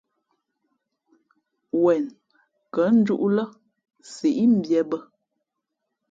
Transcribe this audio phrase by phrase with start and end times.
[1.83, 2.05] Wen
[2.73, 3.45] kα̌ njūʼ lά
[4.13, 4.97] sǐʼ mbīē bᾱ.